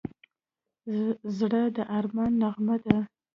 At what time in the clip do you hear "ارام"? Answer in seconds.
1.97-2.17